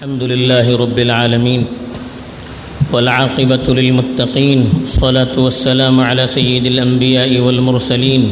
[0.00, 1.64] الحمد لله رب العالمين
[2.92, 8.22] والعاقبة للمتقين الصلاة والسلام على سيد الأنبياء والمرسلين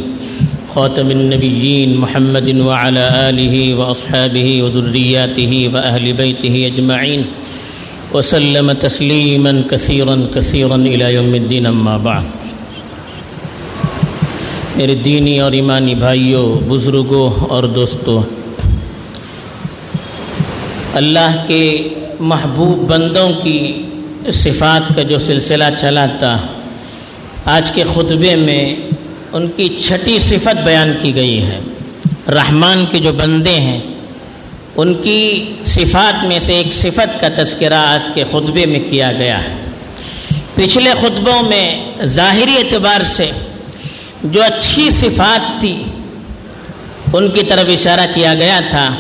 [0.75, 7.25] خاتم النبيين محمد وعلى آله وأصحابه وذرياته وأهل بيته أجمعين
[8.15, 12.25] وسلم تسليما كثيرا كثيرا إلى يوم الدين أما بعد
[14.77, 18.38] میرے دینی اور ایمانی بھائیوں بزرگوں اور دوستوں
[20.95, 21.89] اللہ کے
[22.21, 23.83] محبوب بندوں کی
[24.33, 26.47] صفات کا جو سلسلہ چلا تھا،
[27.45, 28.77] آج کے خطبے میں
[29.33, 31.59] ان کی چھٹی صفت بیان کی گئی ہے۔
[32.29, 33.81] رحمان کے جو بندے ہیں،
[34.77, 39.45] ان کی صفات میں سے ایک صفت کا تذکرہ آج کے خطبے میں کیا گیا
[39.45, 39.55] ہے۔
[40.55, 43.31] پچھلے خطبوں میں ظاہری اعتبار سے
[44.25, 45.83] جو اچھی صفات تھی،
[47.13, 48.95] ان کی طرف اشارہ کیا گیا تھا۔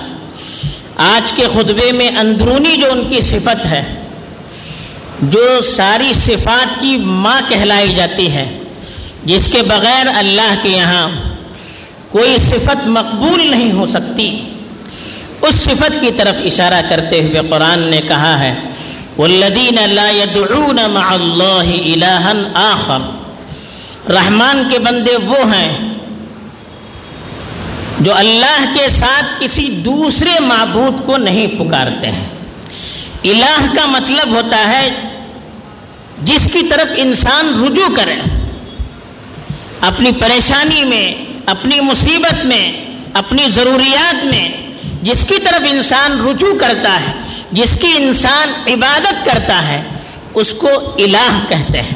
[0.98, 3.94] آج کے خطبے میں اندرونی جو ان کی صفت ہے،
[5.22, 8.58] جو ساری صفات کی ماں کہلائی جاتی ہے،
[9.24, 11.08] جس کے بغیر اللہ کے یہاں
[12.10, 14.44] کوئی صفت مقبول نہیں ہو سکتی۔
[15.42, 18.54] اس صفت کی طرف اشارہ کرتے ہوئے قرآن نے کہا ہے
[19.18, 23.00] والذین لا يدعون مع اللہ الہا آخر۔
[24.10, 25.87] رحمان کے بندے وہ ہیں
[28.00, 32.26] جو اللہ کے ساتھ کسی دوسرے معبود کو نہیں پکارتے ہیں۔
[33.24, 34.90] الہ کا مطلب ہوتا ہے
[36.22, 38.16] جس کی طرف انسان رجوع کرے۔
[39.80, 41.14] اپنی پریشانی میں،
[41.46, 42.72] اپنی مصیبت میں،
[43.14, 44.48] اپنی ضروریات میں
[45.02, 47.12] جس کی طرف انسان رجوع کرتا ہے،
[47.52, 49.82] جس کی انسان عبادت کرتا ہے،
[50.34, 51.94] اس کو الہ کہتے ہیں۔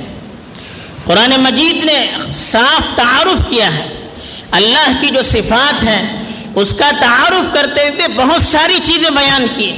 [1.04, 3.91] قرآن مجید نے صاف تعارف کیا ہے۔
[4.58, 6.02] اللہ کی جو صفات ہیں،
[6.60, 9.70] اس کا تعارف کرتے ہوئے بہت ساری چیزیں بیان کی۔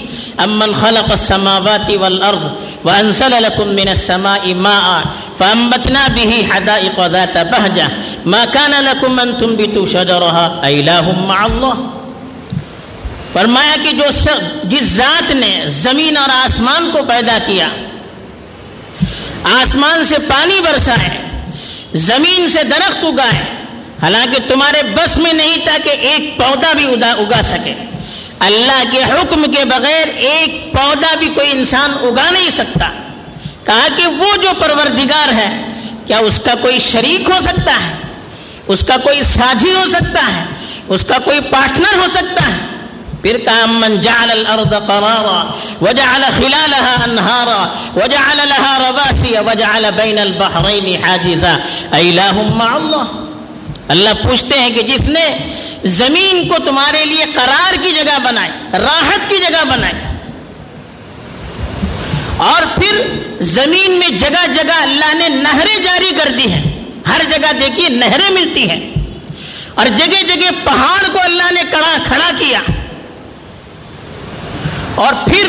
[0.44, 2.44] امن خلق السماوات والارض
[2.84, 4.88] وانزل لكم من السماء ماء
[5.38, 7.88] فانبتنا به حدائق ذات بهجه
[8.26, 11.76] ما كان لكم ان تنبتوا شجرها اله مع الله
[13.32, 14.08] فرمایا کہ جو
[14.72, 17.68] جس ذات نے زمین اور آسمان کو پیدا کیا،
[19.52, 21.10] آسمان سے پانی برسائے
[22.04, 23.42] زمین سے درخت اگائے
[24.04, 27.74] حالانکہ تمہارے بس میں نہیں تھا کہ ایک پودا بھی اگا سکے۔
[28.38, 32.88] اللہ کے حکم کے بغیر ایک پودا بھی کوئی انسان اگا نہیں سکتا۔
[33.64, 35.68] کہا کہ وہ جو پروردگار ہے،
[36.06, 37.92] کیا اس کا کوئی شریک ہو سکتا ہے؟
[38.68, 40.44] اس کا کوئی ساجی ہو سکتا ہے؟
[40.88, 42.58] اس کا کوئی پارٹنر ہو سکتا ہے؟
[43.22, 45.50] پھر کہا، من جعل الارض قرارا
[45.80, 51.56] وجعل خلالها انہارا وجعل لها رواسي وجعل بين البحرين حاجزا.
[51.90, 53.23] ایلہ مع اللہ۔
[53.88, 55.38] اللہ پوچھتے ہیں کہ جس نے
[55.84, 59.92] زمین کو تمہارے لیے قرار کی جگہ بنائے راحت کی جگہ بنائے
[62.36, 63.02] اور پھر
[63.40, 66.62] زمین میں جگہ جگہ اللہ نے نہریں جاری کر دی ہیں۔
[67.08, 68.80] ہر جگہ دیکھیے نہریں ملتی ہیں۔
[69.74, 72.60] اور جگہ جگہ پہاڑ کو اللہ نے کڑا کھڑا کیا۔
[74.94, 75.48] اور پھر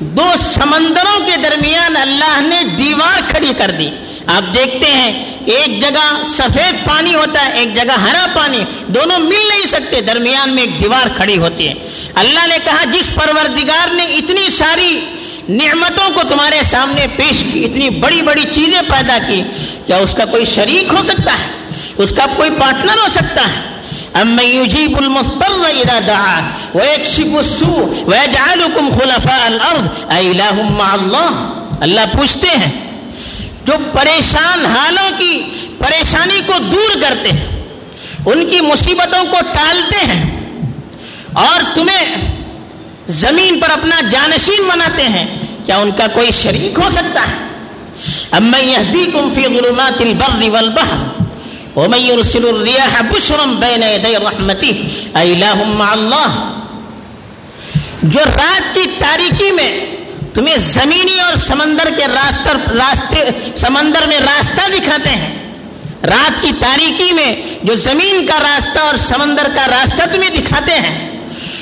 [0.00, 3.90] دو سمندروں کے درمیان اللہ نے دیوار کھڑی کر دی۔
[4.26, 9.48] آپ دیکھتے ہیں، ایک جگہ سفید پانی ہوتا ہے، ایک جگہ ہرا پانی، دونوں مل
[9.48, 11.74] نہیں سکتے۔ درمیان میں ایک دیوار کھڑی ہوتی ہے۔
[12.14, 15.00] اللہ نے کہا، جس پروردگار نے اتنی ساری
[15.48, 19.42] نعمتوں کو تمہارے سامنے پیش کی، اتنی بڑی بڑی چیزیں پیدا کی،
[19.86, 21.46] کیا اس کا کوئی شریک ہو سکتا ہے؟
[21.96, 23.72] اس کا کوئی پارٹنر ہو سکتا ہے؟
[24.14, 26.40] اما يجيب اذا دعا
[26.74, 27.26] ويكشف
[29.46, 30.14] الارض
[31.80, 32.91] اللہ پوچھتے ہیں
[33.66, 35.32] جو پریشان حالوں کی
[35.78, 37.48] پریشانی کو دور کرتے ہیں،
[38.26, 40.24] ان کی مصیبتوں کو ٹالتے ہیں
[41.44, 42.06] اور تمہیں
[43.20, 45.26] زمین پر اپنا جانشین بناتے ہیں،
[45.66, 47.36] کیا ان کا کوئی شریک ہو سکتا ہے؟
[48.36, 51.00] اما يهديكم في ظلمات البر والبحر
[51.76, 54.76] ومن يرسل الرياح بشرا بين يدي رحمته
[55.16, 56.30] اله مع الله
[58.14, 59.70] جو رات کی تاریکی میں
[60.34, 63.16] تمہیں زمینی اور سمندر کے راستر راستے
[63.56, 65.38] سمندر میں راستہ دکھاتے ہیں۔
[66.02, 71.10] رات کی تاریکی میں جو زمین کا راستہ اور سمندر کا راستہ تمہیں دکھاتے ہیں۔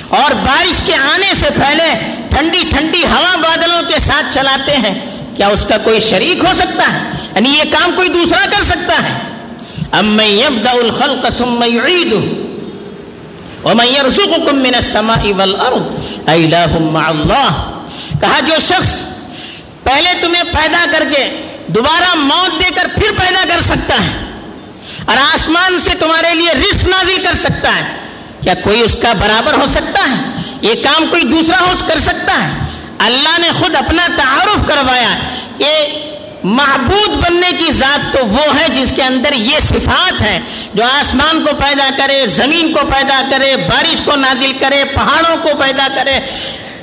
[0.09, 5.01] اور بارش کے آنے سے پہلے ٹھنڈی ٹھنڈی ہوا بادلوں کے ساتھ چلاتے ہیں۔
[5.37, 6.99] کیا اس کا کوئی شریک ہو سکتا ہے؟
[7.35, 9.19] یعنی یہ کام کوئی دوسرا کر سکتا ہے۔
[9.93, 12.25] ام يبدا الخلق ثم يعيده
[13.65, 15.83] ومن يرزقكم من السماء والارض
[16.29, 17.70] اله مع الله
[18.21, 18.91] کہا جو شخص
[19.85, 21.25] پہلے تمہیں پیدا کر کے
[21.69, 24.19] دوبارہ موت دے کر پھر پیدا کر سکتا ہے
[25.05, 27.83] اور آسمان سے تمہارے لیے رزق نازل کر سکتا ہے،
[28.43, 30.17] کیا کوئی اس کا برابر ہو سکتا ہے؟
[30.63, 32.49] یہ کام کوئی دوسرا ہو کر سکتا ہے؟
[33.07, 35.15] اللہ نے خود اپنا تعارف کروایا
[35.59, 35.71] کہ
[36.45, 40.39] معبود بننے کی ذات تو وہ ہے جس کے اندر یہ صفات ہے
[40.75, 45.57] جو آسمان کو پیدا کرے، زمین کو پیدا کرے، بارش کو نازل کرے، پہاڑوں کو
[45.59, 46.19] پیدا کرے۔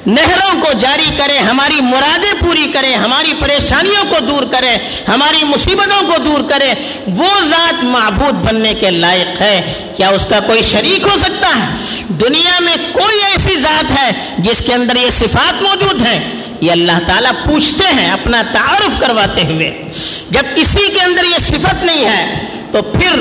[0.07, 4.77] نہروں کو جاری کرے، ہماری مرادیں پوری کرے، ہماری پریشانیوں کو دور کرے،
[5.07, 6.73] ہماری مصیبتوں کو دور کرے،
[7.07, 11.75] وہ ذات معبود بننے کے لائق ہے۔ کیا اس کا کوئی شریک ہو سکتا ہے؟
[12.09, 16.19] دنیا میں کوئی ایسی ذات ہے جس کے اندر یہ صفات موجود ہیں؟
[16.61, 19.83] یہ اللہ تعالیٰ پوچھتے ہیں، اپنا تعارف کرواتے ہوئے۔
[20.29, 23.11] جب کسی کے اندر یہ صفت نہیں ہے، تو پھر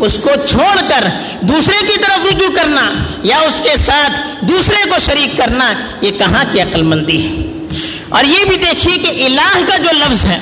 [0.00, 1.04] اس کو چھوڑ کر
[1.40, 6.44] دوسرے کی طرف رجوع کرنا یا اس کے ساتھ دوسرے کو شریک کرنا، یہ کہاں
[6.52, 7.66] کی عقل مندی ہے؟
[8.08, 10.38] اور یہ بھی دیکھیے کہ الہ کا جو لفظ ہے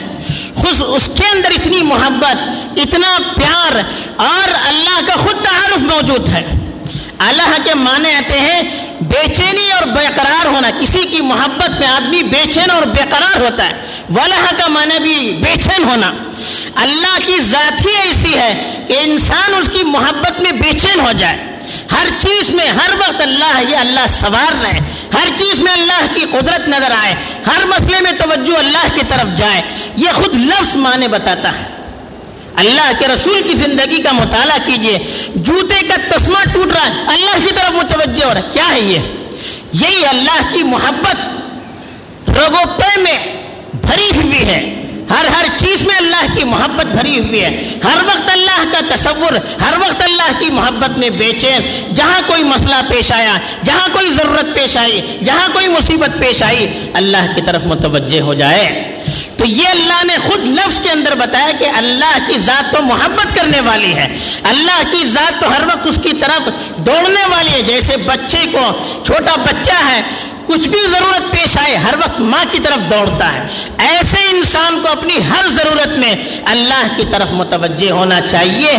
[0.55, 2.37] خود اس کے اندر اتنی محبت،
[2.77, 3.81] اتنا پیار
[4.17, 6.45] اور اللہ کا خود تعارف موجود ہے۔
[7.19, 8.63] اللہ کے معنی آتے ہیں
[9.01, 13.03] بے چینی اور بے قرار ہونا، کسی کی محبت میں آدمی بے چین اور بے
[13.11, 13.73] قرار ہوتا ہے۔
[14.11, 16.13] واللہ کا معنی بھی بے چین ہونا۔
[16.75, 21.13] اللہ کی ذات ہی ایسی ہے کہ انسان اس کی محبت میں بے چین ہو
[21.13, 21.37] جائے۔
[21.93, 24.81] ہر چیز میں ہر وقت اللہ یہ اللہ سوار رہے۔
[25.13, 27.15] ہر چیز میں اللہ کی قدرت نظر آئے۔
[27.47, 29.63] ہر مسئلے میں توجہ اللہ کی طرف جائے۔
[29.97, 31.65] یہ خود لفظ معنی بتاتا ہے۔
[32.57, 34.99] اللہ کے رسول کی زندگی کا مطالعہ کیجیے۔
[35.35, 38.81] جوتے کا تسمہ ٹوٹ رہا ہے۔ اللہ کی طرف متوجہ ہو رہا ہے۔ کیا ہے
[38.81, 38.99] یہ؟
[39.73, 41.17] یہی اللہ کی محبت۔
[42.31, 43.19] رگوپے میں
[43.75, 48.31] بھری ہوئی ہے۔ ہر ہر چیز میں اللہ کی محبت بھری ہوئی ہے۔ ہر وقت
[48.31, 51.61] اللہ کا تصور، ہر وقت اللہ کی محبت میں بے چین۔
[51.95, 56.87] جہاں کوئی مسئلہ پیش آیا، جہاں کوئی ضرورت پیش آئی، جہاں کوئی مصیبت پیش آئی،
[56.95, 58.97] اللہ کی طرف متوجہ ہو جائے۔
[59.37, 63.37] تو یہ اللہ نے خود لفظ کے اندر بتایا کہ اللہ کی ذات تو محبت
[63.37, 64.09] کرنے والی ہے۔
[64.43, 68.71] اللہ کی ذات تو ہر وقت اس کی طرف دوڑنے والی ہے۔ جیسے بچے کو،
[69.05, 70.03] چھوٹا بچہ ہے
[70.47, 73.47] کچھ بھی ضرورت پیش آئے، ہر وقت ماں کی طرف دوڑتا ہے۔
[73.79, 76.15] ایسے انسان کو اپنی ہر ضرورت میں
[76.45, 78.71] اللہ کی طرف متوجہ ہونا چاہیے۔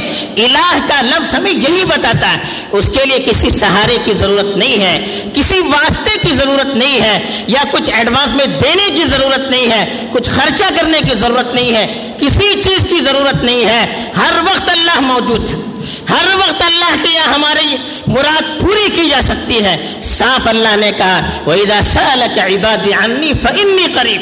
[0.46, 2.38] الہ کا لفظ ہمیں یہی بتاتا ہے،
[2.72, 7.44] اس کے لیے کسی سہارے کی ضرورت نہیں ہے، کسی واسطے کی ضرورت نہیں ہے،
[7.48, 11.76] یا کچھ ایڈوانس میں دینے کی ضرورت نہیں ہے، کچھ خرچہ کرنے کی ضرورت نہیں
[11.76, 15.65] ہے، کسی چیز کی ضرورت نہیں ہے۔ ہر وقت اللہ موجود ہے۔
[16.10, 20.92] ہر وقت اللہ کے یہاں ہماری مراد پوری کی جا سکتی ہے۔ صاف اللہ نے
[20.98, 24.22] کہا، وَإِذَا سَأَلَكَ عِبَادِ عَنِّي فَإِنِّي قَرِيب۔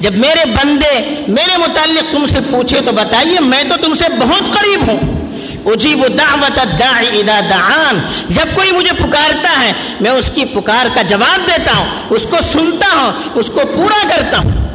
[0.00, 4.52] جب میرے بندے، میرے متعلق تم سے پوچھے تو بتائیے، میں تو تم سے بہت
[4.52, 5.26] قریب ہوں۔
[5.66, 11.02] اجیب دعوت الداعی اذا دعان۔ جب کوئی مجھے پکارتا ہے، میں اس کی پکار کا
[11.02, 14.65] جواب دیتا ہوں، اس کو سنتا ہوں، اس کو پورا کرتا ہوں۔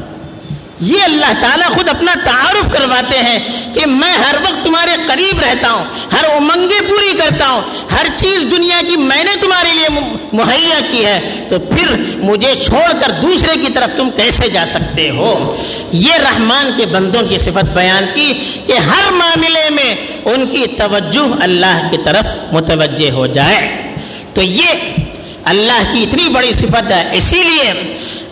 [0.81, 3.39] یہ اللہ تعالیٰ خود اپنا تعارف کرواتے ہیں
[3.73, 7.61] کہ میں ہر وقت تمہارے قریب رہتا ہوں، ہر امنگیں پوری کرتا ہوں،
[7.91, 9.87] ہر چیز دنیا کی میں نے تمہارے لیے
[10.33, 15.09] مہیا کی ہے، تو پھر مجھے چھوڑ کر دوسرے کی طرف تم کیسے جا سکتے
[15.09, 15.57] ہو؟
[15.91, 18.33] یہ رحمان کے بندوں کی صفت بیان کی
[18.65, 19.95] کہ ہر معاملے میں
[20.25, 23.93] ان کی توجہ اللہ کی طرف متوجہ ہو جائے۔
[24.33, 24.67] تو یہ
[25.45, 27.71] اللہ کی اتنی بڑی صفت ہے، اسی لیے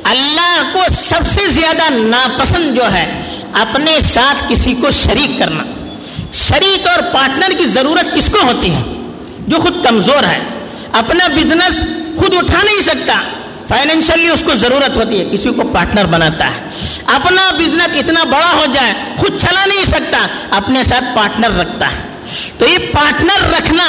[0.04, 3.22] اللہ کو سب سے زیادہ ناپسند جو ہے،
[3.54, 5.64] اپنے ساتھ کسی کو شریک کرنا۔
[6.34, 8.82] شریک اور پارٹنر کی ضرورت کس کو ہوتی ہے؟
[9.48, 10.40] جو خود کمزور ہے۔
[10.92, 11.80] اپنا بزنس
[12.20, 13.14] خود اٹھا نہیں سکتا۔
[13.68, 16.70] فائنینشلی اس کو ضرورت ہوتی ہے، کسی کو پارٹنر بناتا ہے۔
[17.06, 21.98] اپنا بزنس اتنا بڑا ہو جائے، خود چلا نہیں سکتا، اپنے ساتھ پارٹنر رکھتا ہے۔
[22.58, 23.86] تو یہ پارٹنر رکھنا،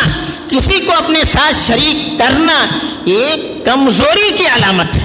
[0.48, 2.66] کسی کو اپنے ساتھ شریک کرنا
[3.04, 4.99] ایک کمزوری کی علامت ہے۔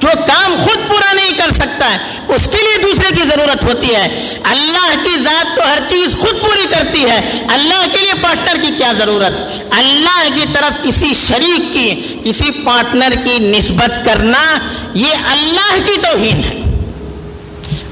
[0.00, 3.94] جو کام خود پورا نہیں کر سکتا ہے، اس کے لیے دوسرے کی ضرورت ہوتی
[3.94, 8.62] ہے۔ اللہ کی ذات تو ہر چیز خود پوری کرتی ہے۔ اللہ کے لیے پارٹنر
[8.62, 14.58] کی کیا ضرورت؟ اللہ کی طرف کسی شریک کی، کسی پارٹنر کی نسبت کرنا،
[14.94, 16.62] یہ اللہ کی توہین ہے۔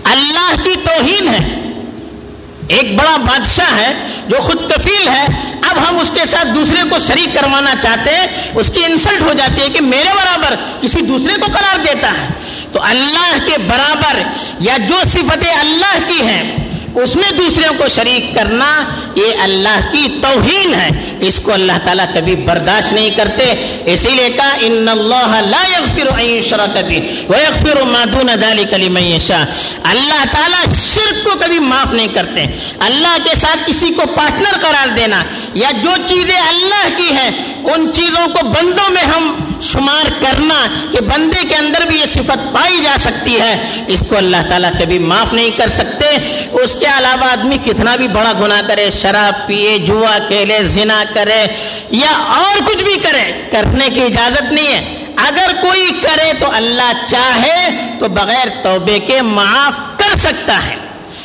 [0.05, 1.66] اللہ کی توہین ہے۔
[2.69, 3.93] ایک بڑا بادشاہ ہے
[4.29, 5.27] جو خود کفیل ہے،
[5.71, 9.33] اب ہم اس کے ساتھ دوسرے کو شریک کروانا چاہتے ہیں، اس کی انسلٹ ہو
[9.33, 12.29] جاتی ہے کہ میرے برابر کسی دوسرے کو قرار دیتا ہے۔
[12.73, 14.21] تو اللہ کے برابر
[14.61, 16.66] یا جو صفتیں اللہ کی ہیں
[17.03, 18.85] اس میں دوسروں کو شریک کرنا
[19.15, 20.89] یہ اللہ کی توہین ہے۔
[21.21, 26.07] اس کو اللہ تعالیٰ کبھی برداشت نہیں کرتے۔ اسی لیے کہا، ان اللہ لا یغفر
[26.07, 29.45] ان یشرک به ویغفر ما دون ذلك لمن یشاء۔
[29.85, 32.45] اللہ تعالیٰ شرک کو کبھی معاف نہیں کرتے۔
[32.79, 35.25] اللہ کے ساتھ کسی کو پارٹنر قرار دینا
[35.55, 37.31] یا جو چیزیں اللہ کی ہیں،
[37.65, 42.53] ان چیزوں کو بندوں میں ہم شمار کرنا کہ بندے کے اندر بھی یہ صفت
[42.53, 46.07] پائی جا سکتی ہے، اس کو اللہ تعالیٰ کبھی معاف نہیں کر سکتے۔
[46.53, 51.47] اس کے علاوہ آدمی کتنا بھی بڑا گناہ کرے، شراب پیے جوا کھیلے، زنا کرے
[51.91, 56.93] یا اور کچھ بھی کرے، کرنے کی اجازت نہیں ہے۔ اگر کوئی کرے تو اللہ
[57.09, 60.77] چاہے تو بغیر توبے کے معاف کر سکتا ہے۔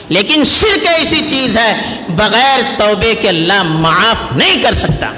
[0.09, 5.11] لیکن شرک ایسی چیز ہے، بغیر توبے کے اللہ معاف نہیں کر سکتا۔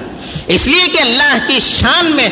[0.47, 2.29] اس لیے کہ اللہ کی شان میں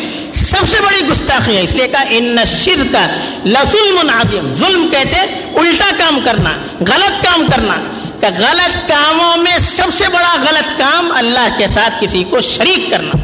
[0.51, 3.08] سب سے بڑی گستاخی ہے اس لیے کہا ان شر کا
[3.46, 5.20] لسلم عظیم۔ ظلم کہتے
[5.60, 7.75] الٹا کام کرنا، غلط کام کرنا۔
[8.20, 12.89] کہ غلط کاموں میں سب سے بڑا غلط کام اللہ کے ساتھ کسی کو شریک
[12.89, 13.17] کرنا۔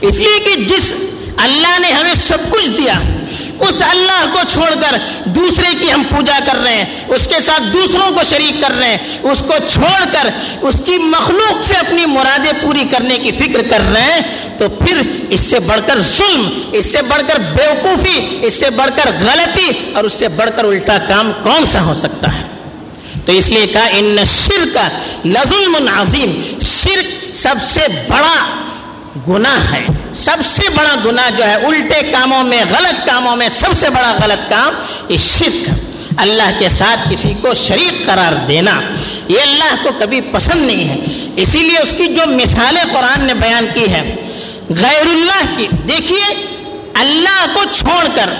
[0.00, 0.92] اس لیے کہ جس
[1.36, 2.92] اللہ نے ہمیں سب کچھ دیا
[3.60, 7.62] اس اللہ کو چھوڑ کر دوسرے کی ہم پوجا کر رہے ہیں، اس کے ساتھ
[7.72, 10.28] دوسروں کو شریک کر رہے ہیں۔ اس کو چھوڑ کر
[10.60, 14.20] اس کی مخلوق سے اپنی مرادیں پوری کرنے کی فکر کر رہے ہیں،
[14.58, 18.90] تو پھر اس سے بڑھ کر ظلم، اس سے بڑھ کر بیوقوفی، اس سے بڑھ
[18.96, 22.42] کر غلطی اور اس سے بڑھ کر الٹا کام کون سا ہو سکتا ہے؟
[23.26, 24.88] تو اس لیے کہا، ان شرک کا
[25.24, 28.46] لظلم عظیم۔ شرک سب سے بڑا
[29.28, 29.86] گناہ ہے۔
[30.18, 34.16] سب سے بڑا گناہ جو ہے، الٹے کاموں میں، غلط کاموں میں سب سے بڑا
[34.22, 34.74] غلط کام
[35.08, 35.70] یہ شرک
[36.16, 38.80] اللہ کے ساتھ کسی کو شریک قرار دینا،
[39.28, 40.96] یہ اللہ کو کبھی پسند نہیں ہے۔
[41.36, 44.16] اسی لیے اس کی جو مثالیں قرآن نے بیان کی ہے،
[44.68, 46.46] غیر اللہ کی۔ دیکھیے،
[46.94, 48.30] اللہ کو چھوڑ کر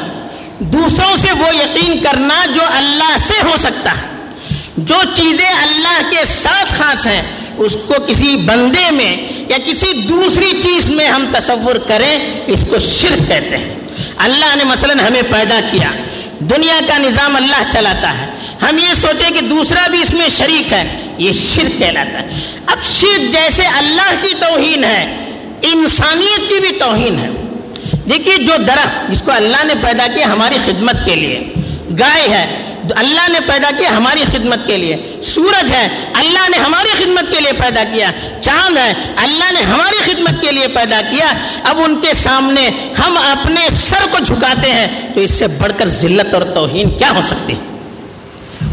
[0.58, 4.08] دوسروں سے وہ یقین کرنا جو اللہ سے ہو سکتا ہے۔
[4.76, 7.22] جو چیزیں اللہ کے ساتھ خاص ہیں
[7.58, 9.16] اس کو کسی بندے میں
[9.48, 13.74] یا کسی دوسری چیز میں ہم تصور کریں، اس کو شرک کہتے ہیں۔
[14.16, 15.90] اللہ نے مثلا ہمیں پیدا کیا۔
[16.40, 18.26] دنیا کا نظام اللہ چلاتا ہے۔
[18.62, 22.28] ہم یہ سوچیں کہ دوسرا بھی اس میں شریک ہے۔ یہ شرک کہلاتا ہے۔
[22.66, 25.16] اب شرک جیسے اللہ کی توہین ہے،
[25.62, 27.28] انسانیت کی بھی توہین ہے۔
[28.10, 31.48] دیکھیے جو درخت جس کو اللہ نے پیدا کیا ہماری خدمت کے لیے،
[31.98, 37.04] گائے ہے۔ اللہ نے پیدا کیا ہماری خدمت کے لیے۔ سورج ہے، اللہ نے ہماری
[37.04, 41.26] خدمت کے لیے پیدا کیا۔ چاند ہے، اللہ نے ہماری خدمت کے لیے پیدا کیا۔
[41.64, 45.86] اب ان کے سامنے ہم اپنے سر کو جھکاتے ہیں، تو اس سے بڑھ کر
[45.86, 47.54] ذلت اور توہین کیا ہو سکتی؟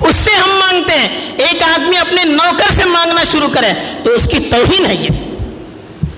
[0.01, 1.07] اس سے ہم مانگتے ہیں۔
[1.37, 5.24] ایک آدمی اپنے نوکر سے مانگنا شروع کرے، تو اس کی توہین ہے یہ۔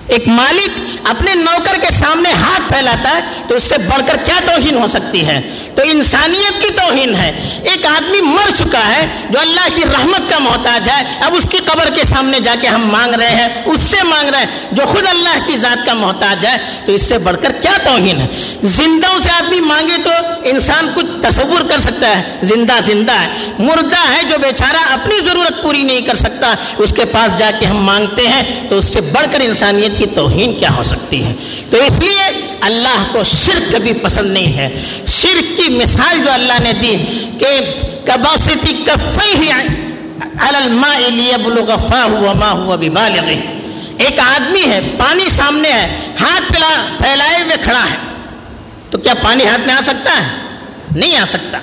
[0.08, 4.40] ایک مالک اپنے نوکر کے سامنے ہاتھ پھیلاتا ہے تو اس سے بڑھ کر کیا
[4.44, 5.40] توہین ہو سکتی ہے؟
[5.74, 10.38] تو انسانیت کی توہین ہے۔ ایک آدمی مر چکا ہے جو اللہ کی رحمت کا
[10.38, 13.80] محتاج ہے، اب اس کی قبر کے سامنے جا کے ہم مانگ رہے ہیں، اس
[13.80, 17.18] سے مانگ رہے ہیں جو خود اللہ کی ذات کا محتاج ہے۔ تو اس سے
[17.18, 18.26] بڑھ کر کیا توہین ہے؟
[18.62, 20.10] زندوں سے آدمی مانگے تو
[20.44, 25.62] انسان کچھ تصور کر سکتا ہے۔ زندہ زندہ ہے۔ مردہ ہے جو بیچارہ اپنی ضرورت
[25.62, 29.00] پوری نہیں کر سکتا۔ اس کے پاس جا کے ہم مانگتے ہیں تو اس سے
[29.00, 31.34] بڑھ کر انسانیت کی توہین کیا ہو سکتی ہے؟
[31.70, 36.52] تو اس لیے اللہ کو شرک کبھی پسند نہیں ہے۔ شرک کی مثال جو اللہ
[36.60, 36.96] نے دی
[37.38, 37.60] کہ
[38.04, 39.50] کباستی کفئی ہی
[43.98, 46.52] ایک آدمی ہے، پانی سامنے ہے، ہاتھ
[46.98, 47.96] پھیلائے ہوئے کھڑا ہے۔
[48.90, 50.26] تو کیا پانی ہاتھ میں آ سکتا ہے؟
[50.94, 51.58] نہیں آ سکتا۔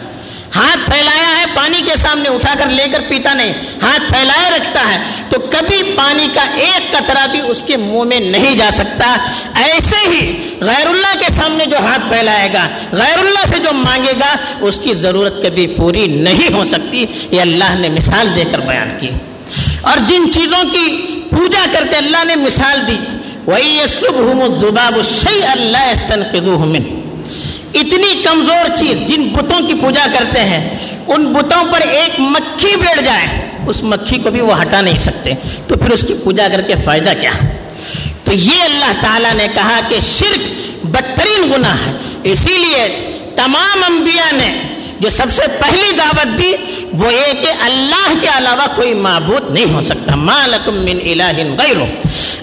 [0.56, 4.94] ہاتھ پھیلایا ہے، پانی کے سامنے اٹھا کر لے کر پیتا نہیں، ہاتھ پھیلایا، رکھتا
[4.94, 4.98] ہے۔
[5.30, 9.18] تو کبھی پانی کا ایک قطرہ بھی اس کے منہ میں نہیں جا سکتا۔
[9.56, 14.14] ایسے ہی غیر اللہ کے سامنے جو ہاتھ پھیلائے گا، غیر اللہ سے جو مانگے
[14.20, 18.60] گا، اس کی ضرورت کبھی پوری نہیں ہو سکتی۔ یہ اللہ نے مثال دے کر
[18.60, 19.10] بیان کی۔
[19.82, 22.98] اور جن چیزوں کی پوجا کرتے اللہ نے مثال دی
[23.46, 23.80] وہی
[25.42, 25.94] اللہ
[27.75, 30.77] اتنی کمزور چیز جن بتوں کی پوجا کرتے ہیں،
[31.08, 33.27] ان بتوں پر ایک مکھی بیٹھ جائے،
[33.67, 35.34] اس مکھی کو بھی وہ ہٹا نہیں سکتے۔
[35.67, 37.32] تو پھر اس کی پوجا کر کے فائدہ کیا؟
[38.24, 40.39] تو یہ اللہ تعالیٰ نے کہا کہ شرک
[40.86, 41.91] بدترین گناہ ہے۔
[42.24, 44.75] اسی لیے تمام انبیاء نے
[45.06, 46.52] جو سب سے پہلی دعوت دی،
[46.94, 51.78] وہ یہ کہ اللہ کے علاوہ کوئی معبود نہیں ہو سکتا۔ مالکم من الہ غیر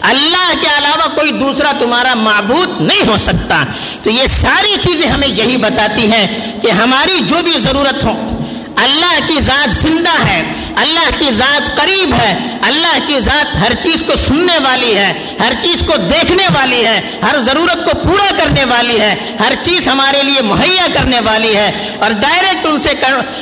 [0.01, 3.65] اللہ کے علاوہ کوئی دوسرا تمہارا معبود نہیں ہو سکتا۔
[4.03, 6.27] تو یہ ساری چیزیں ہمیں یہی بتاتی ہیں
[6.63, 8.42] کہ ہماری جو بھی ضرورت ہو
[8.77, 10.43] اللہ کی ذات زندہ ہے،
[10.77, 15.53] اللہ کی ذات قریب ہے، اللہ کی ذات ہر چیز کو سننے والی ہے، ہر
[15.63, 20.23] چیز کو دیکھنے والی ہے، ہر ضرورت کو پورا کرنے والی ہے، ہر چیز ہمارے
[20.23, 22.89] لیے مہیا کرنے والی ہے۔ اور ڈائریکٹ ان سے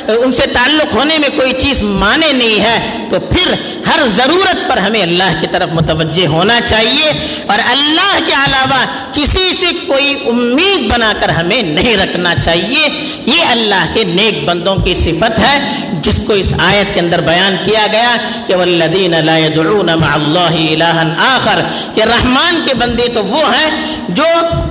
[0.07, 3.53] ان سے تعلق ہونے میں کوئی چیز مانے نہیں ہے۔ تو پھر
[3.87, 7.09] ہر ضرورت پر ہمیں اللہ کی طرف متوجہ ہونا چاہیے۔
[7.47, 12.89] اور اللہ کے علاوہ کسی سے کوئی امید بنا کر ہمیں نہیں رکھنا چاہیے۔
[13.25, 17.55] یہ اللہ کے نیک بندوں کی صفت ہے، جس کو اس آیت کے اندر بیان
[17.65, 21.61] کیا گیا کہ والذین لا يدعون مع اللہ الہا آخر۔
[21.95, 24.23] کہ رحمان کے بندے تو وہ ہیں جو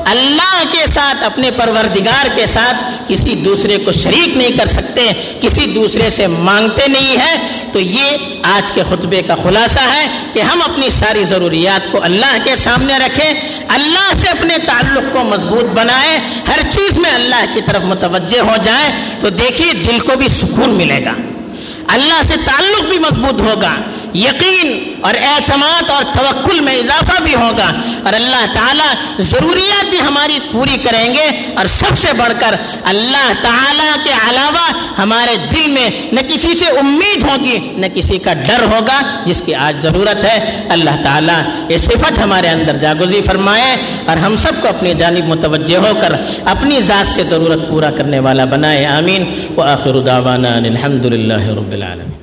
[0.07, 2.77] اللہ کے ساتھ، اپنے پروردگار کے ساتھ
[3.09, 8.17] کسی دوسرے کو شریک نہیں کر سکتے، کسی دوسرے سے مانگتے نہیں ہیں۔ تو یہ
[8.43, 12.99] آج کے خطبے کا خلاصہ ہے کہ ہم اپنی ساری ضروریات کو اللہ کے سامنے
[12.99, 13.35] رکھیں۔
[13.69, 18.57] اللہ سے اپنے تعلق کو مضبوط بنائے، ہر چیز میں اللہ کی طرف متوجہ ہو
[18.65, 21.13] جائے، تو دیکھیے دل کو بھی سکون ملے گا۔
[21.89, 23.75] اللہ سے تعلق بھی مضبوط ہوگا۔
[24.15, 27.73] یقین اور اعتماد اور توکل میں اضافہ بھی ہوگا
[28.05, 33.33] اور اللہ تعالیٰ ضروریات بھی ہماری پوری کریں گے اور سب سے بڑھ کر اللہ
[33.43, 38.65] تعالیٰ کے علاوہ ہمارے دل میں نہ کسی سے امید ہوگی، نہ کسی کا ڈر
[38.65, 43.77] ہوگا، جس کی آج ضرورت ہے۔ اللہ تعالیٰ یہ صفت ہمارے اندر جاگزی فرمائے
[44.07, 46.13] اور ہم سب کو اپنی جانب متوجہ ہو کر
[46.45, 49.25] اپنی ذات سے ضرورت پورا کرنے والا بنائے، آمین۔
[49.57, 52.20] و آخر دعوانا الحمد للہ رب العالمین۔